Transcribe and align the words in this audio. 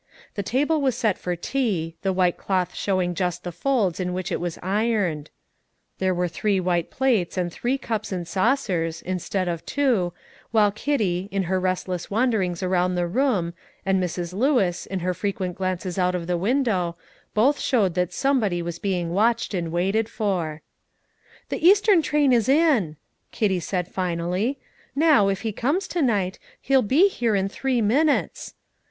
The 0.33 0.41
table 0.41 0.81
was 0.81 0.97
set 0.97 1.19
for 1.19 1.35
tea, 1.35 1.95
the 2.01 2.11
white 2.11 2.35
cloth 2.35 2.73
showing 2.73 3.13
just 3.13 3.43
the 3.43 3.51
folds 3.51 3.99
in 3.99 4.13
which 4.13 4.31
it 4.31 4.39
was 4.39 4.57
ironed; 4.63 5.29
there 5.99 6.15
were 6.15 6.27
three 6.27 6.59
plates 6.59 7.37
and 7.37 7.53
three 7.53 7.77
cups 7.77 8.11
and 8.11 8.27
saucers, 8.27 9.03
instead 9.03 9.47
of 9.47 9.63
two, 9.63 10.11
while 10.49 10.71
Kitty, 10.71 11.29
in 11.31 11.43
her 11.43 11.59
restless 11.59 12.09
wanderings 12.09 12.63
around 12.63 12.95
the 12.95 13.05
room, 13.05 13.53
and 13.85 14.01
Mrs. 14.01 14.33
Lewis, 14.33 14.87
in 14.87 15.01
her 15.01 15.13
frequent 15.13 15.55
glances 15.57 15.99
out 15.99 16.15
of 16.15 16.25
the 16.25 16.35
window, 16.35 16.97
both 17.35 17.59
showed 17.59 17.93
that 17.93 18.11
somebody 18.11 18.59
was 18.63 18.79
being 18.79 19.11
watched 19.11 19.53
and 19.53 19.71
waited 19.71 20.09
for. 20.09 20.63
"The 21.49 21.63
eastern 21.63 22.01
train 22.01 22.33
is 22.33 22.49
in," 22.49 22.97
Kitty 23.31 23.59
said 23.59 23.87
finally 23.87 24.57
"Now, 24.95 25.27
if 25.27 25.41
he 25.41 25.51
comes 25.51 25.87
to 25.89 26.01
night, 26.01 26.39
he'll 26.59 26.81
be 26.81 27.07
here 27.07 27.35
in 27.35 27.47
three 27.47 27.81
minutes." 27.83 28.55